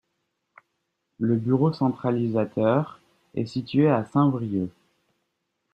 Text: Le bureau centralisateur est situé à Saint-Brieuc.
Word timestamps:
Le 1.19 1.35
bureau 1.35 1.73
centralisateur 1.73 2.99
est 3.35 3.45
situé 3.45 3.87
à 3.87 4.03
Saint-Brieuc. 4.03 4.71